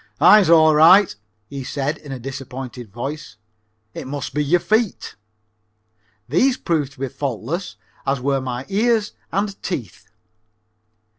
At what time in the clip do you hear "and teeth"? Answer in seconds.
9.31-10.07